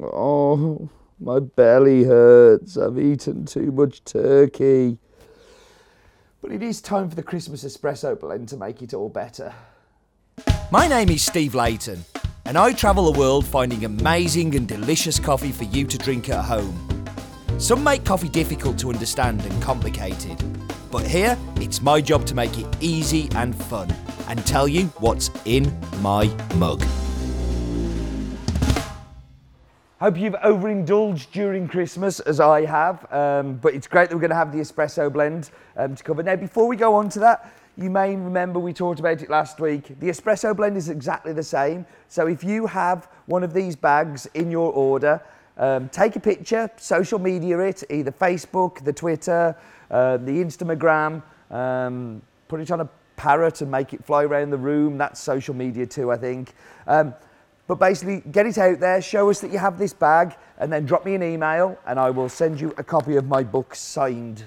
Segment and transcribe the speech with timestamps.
[0.00, 0.88] Oh,
[1.20, 2.76] my belly hurts.
[2.76, 4.98] I've eaten too much turkey.
[6.42, 9.54] But it is time for the Christmas espresso blend to make it all better.
[10.70, 12.04] My name is Steve Leighton,
[12.44, 16.44] and I travel the world finding amazing and delicious coffee for you to drink at
[16.44, 17.06] home.
[17.58, 20.42] Some make coffee difficult to understand and complicated,
[20.90, 23.88] but here it's my job to make it easy and fun
[24.28, 26.26] and tell you what's in my
[26.56, 26.82] mug.
[30.04, 34.28] Hope you've overindulged during Christmas as I have, um, but it's great that we're going
[34.28, 35.48] to have the espresso blend
[35.78, 36.22] um, to cover.
[36.22, 39.60] Now, before we go on to that, you may remember we talked about it last
[39.60, 39.98] week.
[40.00, 41.86] The espresso blend is exactly the same.
[42.08, 45.22] So if you have one of these bags in your order,
[45.56, 49.56] um, take a picture, social media it, either Facebook, the Twitter,
[49.90, 54.58] uh, the Instagram, um, put it on a parrot and make it fly around the
[54.58, 54.98] room.
[54.98, 56.52] That's social media too, I think.
[57.66, 60.84] But basically, get it out there, show us that you have this bag, and then
[60.84, 64.44] drop me an email, and I will send you a copy of my book signed.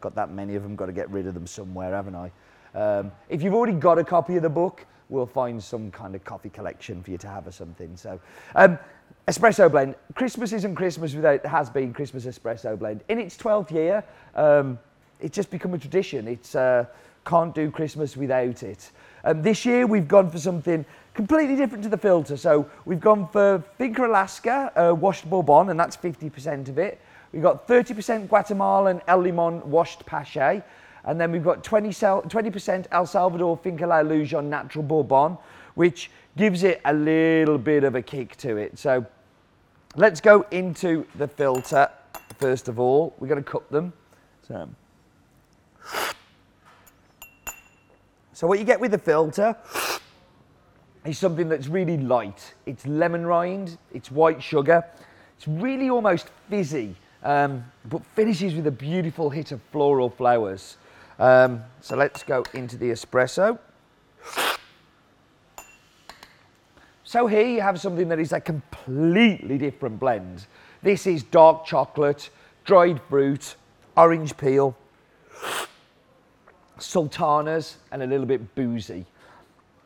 [0.00, 2.32] Got that many of them, got to get rid of them somewhere, haven't I?
[2.74, 6.24] Um, if you've already got a copy of the book, we'll find some kind of
[6.24, 7.96] coffee collection for you to have or something.
[7.96, 8.18] So,
[8.54, 8.78] um,
[9.28, 9.94] espresso blend.
[10.14, 13.02] Christmas isn't Christmas without Has Bean Christmas espresso blend.
[13.08, 14.78] In its 12th year, um,
[15.20, 16.28] it's just become a tradition.
[16.28, 16.86] It's uh,
[17.26, 18.90] can't do Christmas without it.
[19.24, 20.84] Um, this year we've gone for something
[21.16, 22.36] completely different to the filter.
[22.36, 27.00] So we've gone for Finca Alaska uh, washed Bourbon, and that's 50% of it.
[27.32, 30.62] We've got 30% Guatemalan El Limon washed Pache,
[31.04, 35.38] and then we've got 20, 20% El Salvador Finca La Illusion natural Bourbon,
[35.74, 38.78] which gives it a little bit of a kick to it.
[38.78, 39.04] So
[39.96, 41.88] let's go into the filter
[42.38, 43.14] first of all.
[43.18, 43.92] We're going to cup them.
[44.46, 44.68] So.
[48.34, 49.56] So what you get with the filter
[51.08, 52.54] is something that's really light.
[52.64, 54.84] It's lemon rind, it's white sugar.
[55.36, 60.78] It's really almost fizzy, um, but finishes with a beautiful hit of floral flowers.
[61.18, 63.58] Um, so let's go into the espresso.
[67.04, 70.46] So here you have something that is a completely different blend.
[70.82, 72.30] This is dark chocolate,
[72.64, 73.54] dried fruit,
[73.96, 74.76] orange peel,
[76.78, 79.06] sultanas, and a little bit boozy.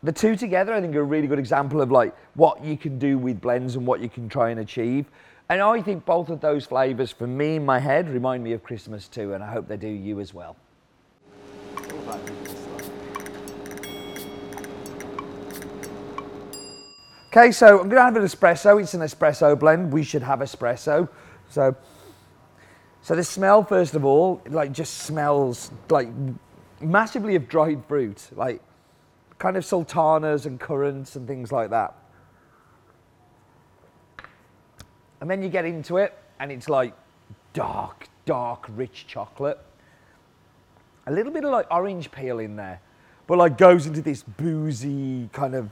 [0.03, 2.99] The two together, I think, are a really good example of like what you can
[2.99, 5.07] do with blends and what you can try and achieve.
[5.51, 8.63] And I think both of those flavours, for me in my head, remind me of
[8.63, 10.57] Christmas too, and I hope they do you as well.
[17.33, 18.81] Okay, so I'm going to have an espresso.
[18.81, 19.93] It's an espresso blend.
[19.93, 21.09] We should have espresso.
[21.49, 21.77] So,
[23.03, 26.09] so the smell, first of all, like just smells like
[26.81, 28.63] massively of dried fruit, like
[29.41, 31.95] kind of sultanas and currants and things like that.
[35.21, 36.95] And then you get into it, and it's like
[37.53, 39.59] dark, dark, rich chocolate.
[41.07, 42.81] A little bit of like orange peel in there,
[43.27, 45.71] but like goes into this boozy kind of,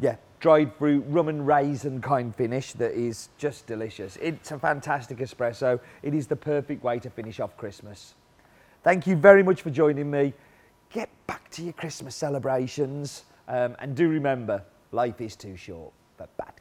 [0.00, 4.18] yeah, dried fruit, rum and raisin kind finish that is just delicious.
[4.20, 5.78] It's a fantastic espresso.
[6.02, 8.14] It is the perfect way to finish off Christmas.
[8.82, 10.34] Thank you very much for joining me
[10.92, 14.62] get back to your Christmas celebrations um, and do remember
[14.92, 16.57] life is too short, but bad.